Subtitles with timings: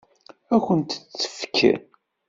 [0.55, 1.59] Ad kent-tt-tefk?